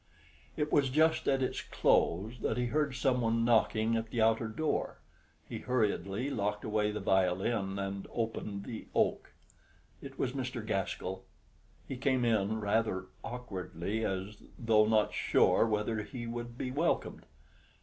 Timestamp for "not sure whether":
14.87-16.01